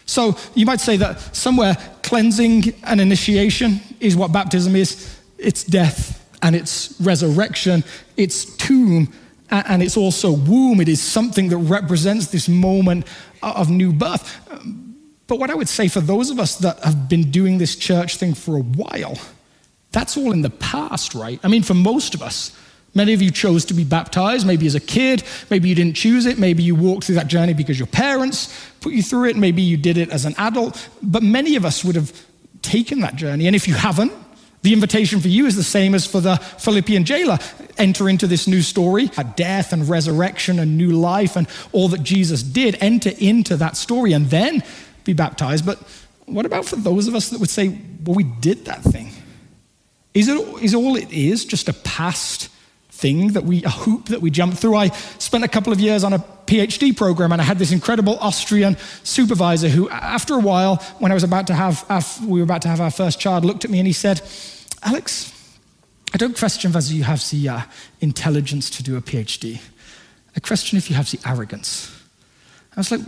[0.05, 6.15] So you might say that somewhere cleansing and initiation is what baptism is it's death
[6.41, 7.83] and its resurrection,
[8.17, 9.13] its tomb,
[9.51, 10.81] and it's also womb.
[10.81, 13.05] It is something that represents this moment
[13.41, 14.39] of new birth.
[15.27, 18.17] But what I would say for those of us that have been doing this church
[18.17, 19.17] thing for a while,
[19.91, 21.39] that's all in the past, right?
[21.43, 22.55] I mean, for most of us,
[22.93, 26.25] many of you chose to be baptized, maybe as a kid, maybe you didn't choose
[26.25, 29.61] it, maybe you walked through that journey because your parents put you through it, maybe
[29.61, 32.11] you did it as an adult, but many of us would have
[32.61, 33.47] taken that journey.
[33.47, 34.11] And if you haven't,
[34.61, 37.39] the invitation for you is the same as for the Philippian jailer.
[37.77, 42.03] Enter into this new story, a death and resurrection and new life and all that
[42.03, 42.77] Jesus did.
[42.81, 44.61] Enter into that story and then
[45.05, 45.65] be baptized.
[45.65, 45.79] But
[46.25, 49.11] what about for those of us that would say, well, we did that thing?
[50.13, 52.49] Is, it, is all it is just a past
[52.99, 54.75] thing that we, a hoop that we jump through?
[54.75, 58.17] I spent a couple of years on a PhD program, and I had this incredible
[58.19, 61.85] Austrian supervisor who, after a while, when I was about to have,
[62.25, 64.21] we were about to have our first child, looked at me and he said,
[64.83, 65.33] Alex,
[66.13, 67.61] I don't question whether you have the uh,
[68.01, 69.61] intelligence to do a PhD.
[70.35, 71.95] I question if you have the arrogance.
[72.75, 73.01] I was like,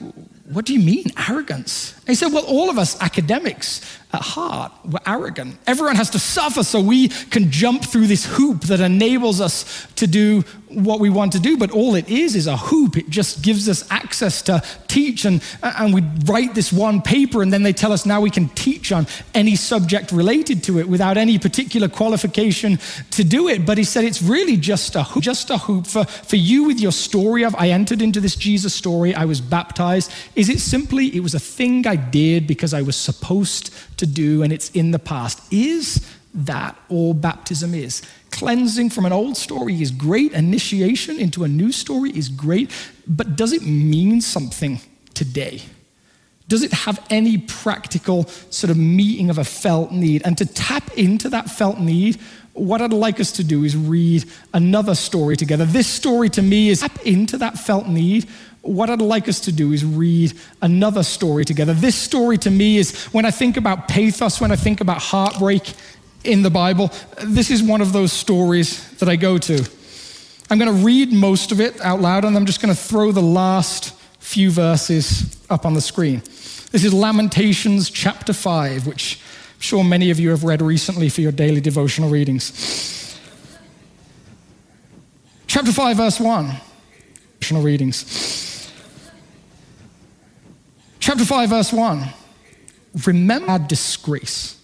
[0.54, 1.94] what do you mean, arrogance?
[2.00, 3.82] And he said, well, all of us academics
[4.14, 5.58] at heart, we're arrogant.
[5.68, 10.08] Everyone has to suffer so we can jump through this hoop that enables us to
[10.08, 11.58] do what we want to do.
[11.58, 12.98] But all it is is a hoop.
[12.98, 15.24] It just gives us access to teach.
[15.24, 18.50] And, and we write this one paper, and then they tell us now we can
[18.50, 22.80] teach on any subject related to it without any particular qualification
[23.12, 23.66] to do it.
[23.66, 25.24] But he said it's really just a hoop.
[25.24, 25.88] Just a hoop.
[25.88, 29.40] For, for you with your story of I entered into this Jesus story, I was
[29.40, 34.08] baptized, is it simply, it was a thing I did because I was supposed to
[34.08, 35.40] do and it's in the past.
[35.54, 38.02] Is that all baptism is?
[38.32, 42.72] Cleansing from an old story is great, initiation into a new story is great,
[43.06, 44.82] but does it mean something
[45.14, 45.62] today?
[46.48, 50.24] Does it have any practical sort of meeting of a felt need?
[50.26, 52.20] And to tap into that felt need,
[52.54, 54.26] what I'd like us to do is read
[54.56, 55.66] another story together.
[55.66, 58.28] This story to me is tap into that felt need
[58.62, 61.74] what I'd like us to do is read another story together.
[61.74, 65.74] This story to me is when I think about pathos, when I think about heartbreak
[66.24, 66.92] in the Bible,
[67.24, 69.68] this is one of those stories that I go to.
[70.50, 73.12] I'm going to read most of it out loud, and I'm just going to throw
[73.12, 76.20] the last few verses up on the screen.
[76.72, 79.20] This is Lamentations chapter 5, which
[79.56, 83.18] I'm sure many of you have read recently for your daily devotional readings.
[85.48, 86.56] Chapter 5, verse 1.
[87.40, 88.51] Devotional readings.
[91.02, 92.04] Chapter 5, verse 1.
[93.08, 94.64] Remember our disgrace.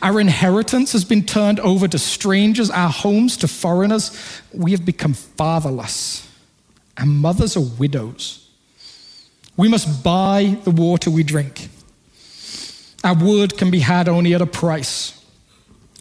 [0.00, 4.18] Our inheritance has been turned over to strangers, our homes to foreigners.
[4.50, 6.26] We have become fatherless.
[6.96, 8.48] Our mothers are widows.
[9.58, 11.68] We must buy the water we drink.
[13.04, 15.22] Our wood can be had only at a price.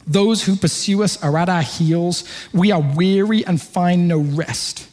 [0.08, 2.24] Those who pursue us are at our heels.
[2.54, 4.88] We are weary and find no rest.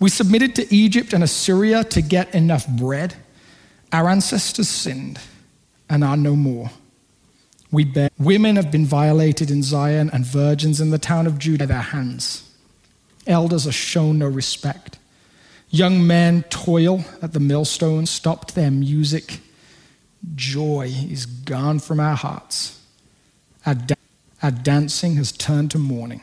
[0.00, 3.14] We submitted to Egypt and Assyria to get enough bread.
[3.92, 5.18] Our ancestors sinned
[5.88, 6.70] and are no more.
[7.72, 8.10] We bear.
[8.18, 12.48] Women have been violated in Zion and virgins in the town of Judah their hands.
[13.26, 14.98] Elders are shown no respect.
[15.70, 19.38] Young men toil at the millstone, stopped their music.
[20.34, 22.80] Joy is gone from our hearts.
[23.64, 23.94] Our, da-
[24.42, 26.22] our dancing has turned to mourning.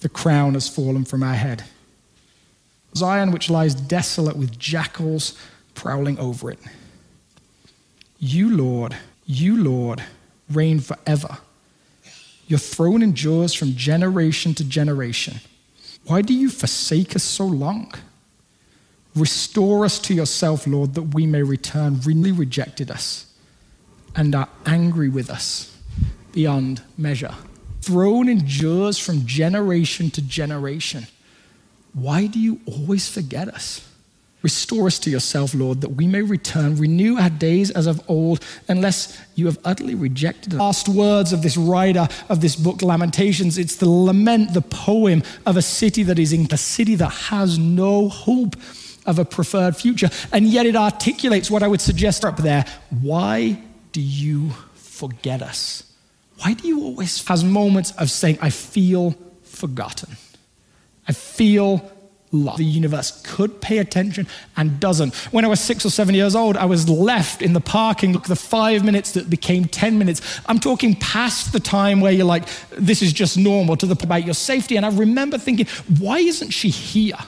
[0.00, 1.64] The crown has fallen from our head.
[2.94, 5.38] Zion, which lies desolate with jackals
[5.74, 6.58] prowling over it.
[8.18, 10.02] You, Lord, you, Lord,
[10.50, 11.38] reign forever.
[12.46, 15.40] Your throne endures from generation to generation.
[16.04, 17.92] Why do you forsake us so long?
[19.14, 22.00] Restore us to yourself, Lord, that we may return.
[22.04, 23.26] Really rejected us
[24.14, 25.76] and are angry with us
[26.32, 27.34] beyond measure.
[27.80, 31.06] Throne endures from generation to generation.
[31.92, 33.86] Why do you always forget us?
[34.42, 36.76] Restore us to yourself, Lord, that we may return.
[36.76, 40.58] Renew our days as of old, unless you have utterly rejected us.
[40.58, 45.56] Last words of this writer of this book, Lamentations, it's the lament, the poem of
[45.56, 48.56] a city that is in a city that has no hope
[49.04, 50.08] of a preferred future.
[50.32, 52.64] And yet it articulates what I would suggest up there.
[53.02, 53.60] Why
[53.92, 55.84] do you forget us?
[56.38, 60.16] Why do you always has moments of saying, I feel forgotten?
[61.06, 61.90] I feel
[62.32, 65.14] the universe could pay attention and doesn't.
[65.32, 68.24] When I was six or seven years old, I was left in the parking, look,
[68.24, 70.40] the five minutes that became 10 minutes.
[70.46, 74.24] I'm talking past the time where you're like, this is just normal to the about
[74.24, 74.76] your safety.
[74.76, 75.66] And I remember thinking,
[75.98, 77.18] why isn't she here?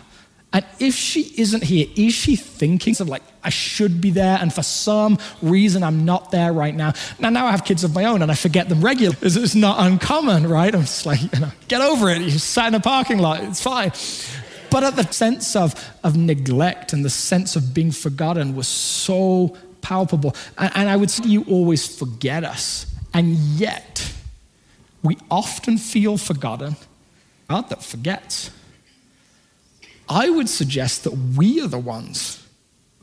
[0.55, 4.53] And if she isn't here, is she thinking of like, I should be there, and
[4.53, 6.93] for some reason I'm not there right now?
[7.19, 9.19] Now, now I have kids of my own and I forget them regularly.
[9.23, 10.73] It's, it's not uncommon, right?
[10.75, 12.21] I'm just like, you know, get over it.
[12.21, 13.93] You sat in a parking lot, it's fine
[14.73, 19.55] but at the sense of, of neglect and the sense of being forgotten was so
[19.83, 20.35] palpable.
[20.57, 22.87] And, and I would say you always forget us.
[23.13, 24.13] And yet,
[25.03, 26.77] we often feel forgotten.
[27.49, 28.51] God that forgets.
[30.09, 32.43] I would suggest that we are the ones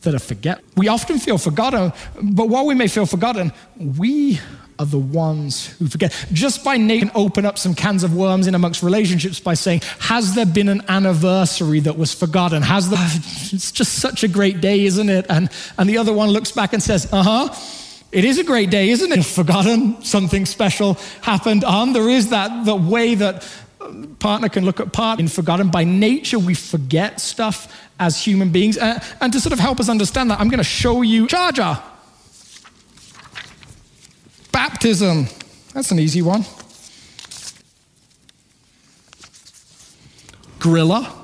[0.01, 0.63] that are forget.
[0.75, 4.39] We often feel forgotten, but while we may feel forgotten, we
[4.79, 6.13] are the ones who forget.
[6.31, 10.35] Just by naming, open up some cans of worms in amongst relationships by saying, Has
[10.35, 12.63] there been an anniversary that was forgotten?
[12.63, 12.99] Has there,
[13.51, 15.25] it's just such a great day, isn't it?
[15.29, 17.55] And, and the other one looks back and says, Uh huh.
[18.11, 19.23] It is a great day, isn't it?
[19.23, 21.93] Forgotten, something special happened on.
[21.93, 23.47] There is that the way that
[24.17, 25.69] partner can look at part in forgotten.
[25.69, 28.77] By nature, we forget stuff as human beings.
[28.77, 31.77] Uh, and to sort of help us understand that, I'm going to show you Charger.
[34.59, 35.25] Baptism.
[35.73, 36.43] That's an easy one.
[40.59, 41.15] Gorilla.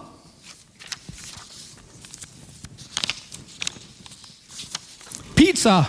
[5.35, 5.85] Pizza.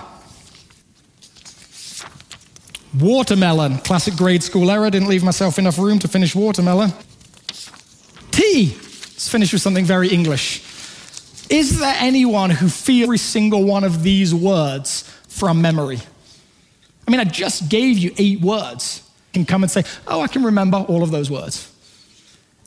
[2.99, 4.91] Watermelon, classic grade school error.
[4.91, 6.93] Didn't leave myself enough room to finish watermelon.
[8.33, 8.71] Tea.
[8.75, 10.64] Let's finish with something very English.
[11.49, 16.01] Is there anyone who feels every single one of these words from memory?
[17.07, 19.03] I mean, I just gave you eight words.
[19.33, 21.73] You can come and say, Oh, I can remember all of those words.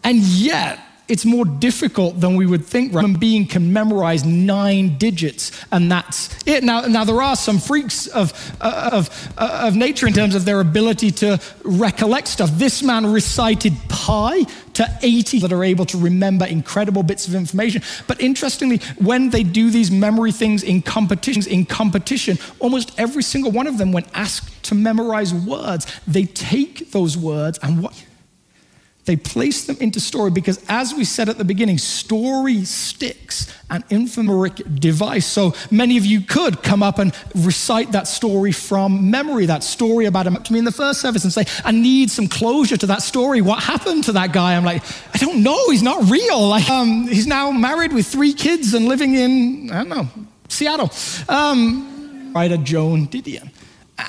[0.03, 0.79] And yet,
[1.09, 2.93] it's more difficult than we would think.
[2.93, 3.03] Right?
[3.03, 6.63] Human being can memorize nine digits, and that's it.
[6.63, 8.31] Now, now there are some freaks of,
[8.61, 12.51] uh, of, uh, of nature in terms of their ability to recollect stuff.
[12.53, 14.43] This man recited pi
[14.73, 17.81] to 80 that are able to remember incredible bits of information.
[18.07, 23.51] But interestingly, when they do these memory things in competitions, in competition, almost every single
[23.51, 28.05] one of them, when asked to memorize words, they take those words and what
[29.09, 33.81] they place them into story because, as we said at the beginning, story sticks, an
[33.89, 35.25] infomeric device.
[35.25, 40.05] So many of you could come up and recite that story from memory, that story
[40.05, 42.77] about him up to me in the first service and say, I need some closure
[42.77, 43.41] to that story.
[43.41, 44.55] What happened to that guy?
[44.55, 44.83] I'm like,
[45.15, 45.71] I don't know.
[45.71, 46.47] He's not real.
[46.47, 50.07] Like, um, he's now married with three kids and living in, I don't know,
[50.49, 50.91] Seattle.
[51.27, 53.49] Um, writer Joan Didion.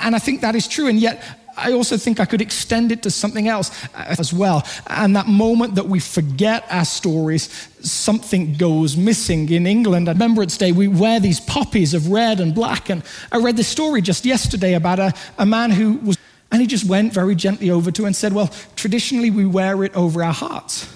[0.03, 0.89] And I think that is true.
[0.89, 1.23] And yet,
[1.61, 4.67] I also think I could extend it to something else uh, as well.
[4.87, 9.49] And that moment that we forget our stories, something goes missing.
[9.51, 12.89] In England, at Remembrance Day, we wear these poppies of red and black.
[12.89, 16.19] And I read this story just yesterday about a, a man who was,
[16.51, 19.95] and he just went very gently over to and said, Well, traditionally we wear it
[19.95, 20.89] over our hearts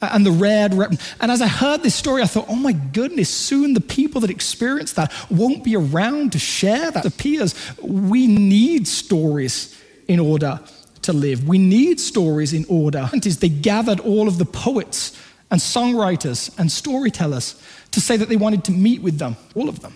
[0.00, 0.72] and the red.
[1.20, 4.30] And as I heard this story, I thought, oh my goodness, soon the people that
[4.30, 7.04] experience that won't be around to share that.
[7.04, 9.75] It appears we need stories
[10.08, 10.60] in order
[11.02, 11.46] to live.
[11.46, 13.08] We need stories in order.
[13.12, 17.60] And is they gathered all of the poets and songwriters and storytellers
[17.92, 19.94] to say that they wanted to meet with them, all of them.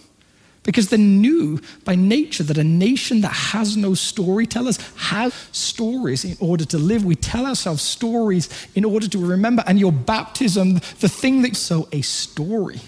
[0.62, 6.36] Because they knew by nature that a nation that has no storytellers has stories in
[6.38, 7.04] order to live.
[7.04, 9.64] We tell ourselves stories in order to remember.
[9.66, 12.80] And your baptism, the thing that's so a story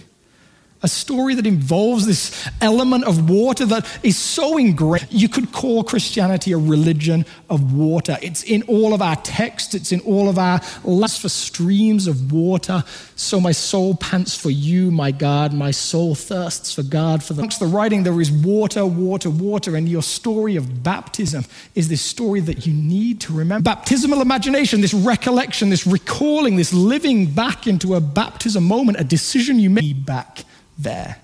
[0.82, 5.06] a story that involves this element of water that is so ingrained.
[5.10, 8.18] You could call Christianity a religion of water.
[8.20, 12.32] It's in all of our texts, it's in all of our lust for streams of
[12.32, 12.84] water.
[13.16, 15.52] So my soul pants for you, my God.
[15.52, 17.22] My soul thirsts for God.
[17.22, 19.76] For the, amongst the writing, there is water, water, water.
[19.76, 23.64] And your story of baptism is this story that you need to remember.
[23.64, 29.58] Baptismal imagination, this recollection, this recalling, this living back into a baptism moment, a decision
[29.58, 30.44] you made back
[30.78, 31.16] there.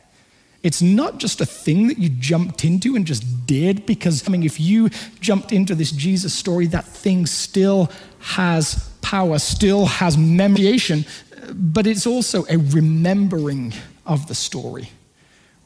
[0.62, 4.42] It's not just a thing that you jumped into and just did, because I mean,
[4.42, 4.90] if you
[5.20, 7.90] jumped into this Jesus story, that thing still
[8.20, 11.04] has power, still has memoriation,
[11.52, 13.72] but it's also a remembering
[14.04, 14.90] of the story.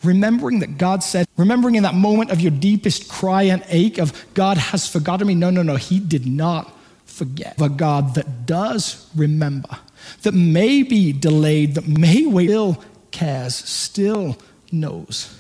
[0.04, 4.12] Remembering that God said, remembering in that moment of your deepest cry and ache of
[4.34, 5.34] God has forgotten me.
[5.34, 6.76] No, no, no, He did not
[7.06, 7.60] forget.
[7.60, 9.78] A God that does remember,
[10.22, 12.50] that may be delayed, that may wait,
[13.12, 14.36] cares, still
[14.70, 15.38] knows.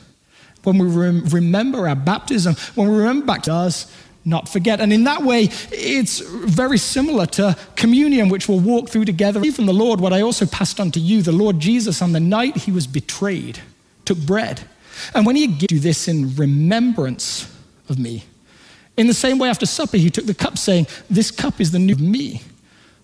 [0.62, 3.92] When we rem- remember our baptism, when we remember back to us,
[4.24, 4.80] not forget.
[4.80, 9.42] And in that way, it's very similar to communion, which we'll walk through together.
[9.42, 12.20] Even the Lord, what I also passed on to you, the Lord Jesus, on the
[12.20, 13.60] night he was betrayed,
[14.04, 14.60] took bread.
[15.14, 17.52] And when he do this in remembrance
[17.88, 18.24] of me,
[18.96, 21.78] in the same way after supper, he took the cup, saying, This cup is the
[21.78, 22.42] new me.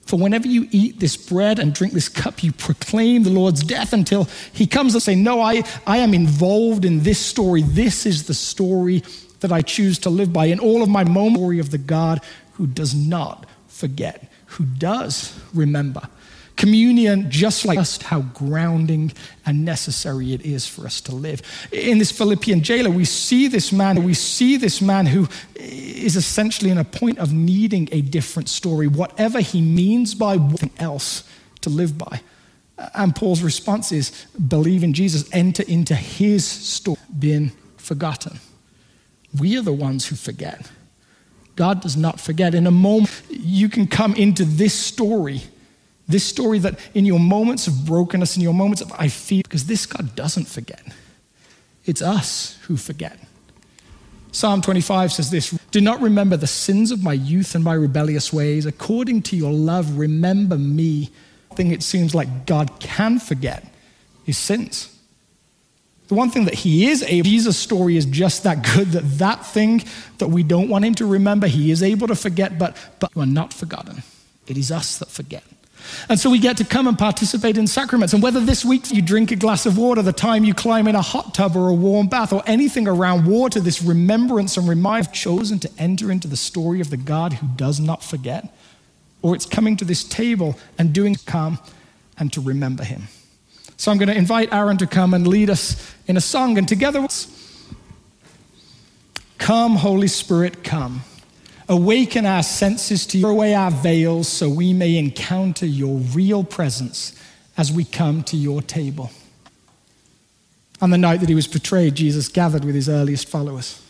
[0.08, 3.92] For whenever you eat this bread and drink this cup, you proclaim the Lord's death
[3.92, 7.60] until he comes and say, No, I, I am involved in this story.
[7.60, 9.04] This is the story
[9.40, 10.46] that I choose to live by.
[10.46, 15.38] In all of my moment, story of the God who does not forget, who does
[15.52, 16.08] remember.
[16.58, 19.12] Communion, just like us, how grounding
[19.46, 21.40] and necessary it is for us to live.
[21.70, 26.70] In this Philippian jailer, we see this man, we see this man who is essentially
[26.70, 31.22] in a point of needing a different story, whatever he means by something else
[31.60, 32.22] to live by.
[32.92, 38.40] And Paul's response is believe in Jesus, enter into his story, been forgotten.
[39.38, 40.68] We are the ones who forget.
[41.54, 42.52] God does not forget.
[42.52, 45.42] In a moment, you can come into this story
[46.08, 49.66] this story that in your moments of brokenness, in your moments of I feel, because
[49.66, 50.82] this God doesn't forget.
[51.84, 53.18] It's us who forget.
[54.32, 58.32] Psalm 25 says this Do not remember the sins of my youth and my rebellious
[58.32, 58.66] ways.
[58.66, 61.10] According to your love, remember me.
[61.54, 63.64] Thing it seems like God can forget
[64.26, 64.94] is sins.
[66.08, 69.44] The one thing that he is able, Jesus' story is just that good that that
[69.44, 69.84] thing
[70.18, 73.22] that we don't want him to remember, he is able to forget, but, but you
[73.22, 74.02] are not forgotten.
[74.46, 75.44] It is us that forget.
[76.08, 78.14] And so we get to come and participate in sacraments.
[78.14, 80.94] And whether this week you drink a glass of water, the time you climb in
[80.94, 85.06] a hot tub or a warm bath, or anything around water, this remembrance and remind,
[85.06, 88.54] I've chosen to enter into the story of the God who does not forget.
[89.22, 91.58] Or it's coming to this table and doing come
[92.18, 93.08] and to remember him.
[93.76, 96.58] So I'm going to invite Aaron to come and lead us in a song.
[96.58, 97.06] And together,
[99.38, 101.02] come, Holy Spirit, come.
[101.68, 107.14] Awaken our senses to throw away our veils so we may encounter your real presence
[107.58, 109.10] as we come to your table.
[110.80, 113.82] On the night that he was betrayed, Jesus gathered with his earliest followers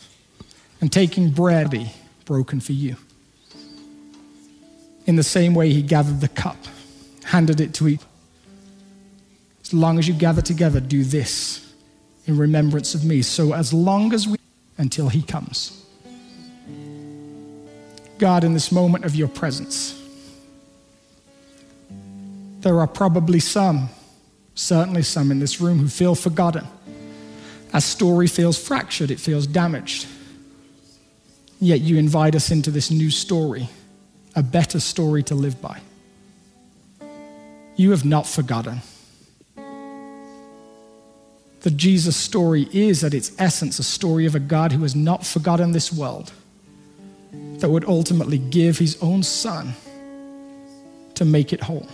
[0.81, 1.91] and taking bread
[2.25, 2.95] broken for you.
[5.05, 6.57] In the same way, he gathered the cup,
[7.23, 8.01] handed it to each.
[9.63, 11.73] As long as you gather together, do this
[12.25, 13.21] in remembrance of me.
[13.21, 14.37] So, as long as we,
[14.77, 15.78] until he comes.
[18.19, 19.95] God, in this moment of your presence.
[22.59, 23.89] There are probably some,
[24.53, 26.67] certainly some in this room, who feel forgotten.
[27.73, 30.07] Our story feels fractured, it feels damaged.
[31.61, 33.69] Yet you invite us into this new story,
[34.35, 35.81] a better story to live by.
[37.75, 38.81] You have not forgotten.
[41.61, 45.25] The Jesus story is, at its essence, a story of a God who has not
[45.25, 46.31] forgotten this world
[47.31, 49.73] that would ultimately give his own son
[51.15, 51.87] to make it whole.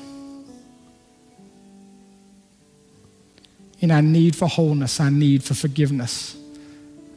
[3.80, 6.38] In our need for wholeness, our need for forgiveness,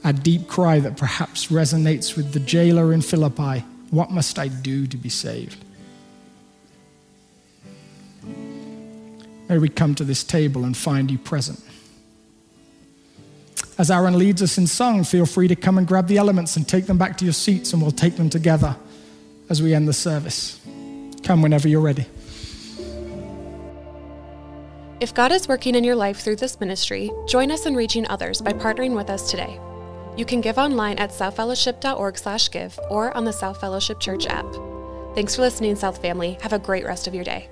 [0.04, 4.86] our deep cry that perhaps resonates with the jailer in Philippi what must I do
[4.86, 5.64] to be saved?
[9.48, 11.60] May we come to this table and find you present.
[13.78, 16.66] As Aaron leads us in song, feel free to come and grab the elements and
[16.66, 18.76] take them back to your seats, and we'll take them together
[19.48, 20.58] as we end the service.
[21.22, 22.06] Come whenever you're ready.
[25.00, 28.40] If God is working in your life through this ministry, join us in reaching others
[28.42, 29.60] by partnering with us today.
[30.16, 34.46] You can give online at southfellowship.org/give or on the South Fellowship Church app.
[35.14, 36.36] Thanks for listening, South family.
[36.40, 37.48] Have a great rest of your day.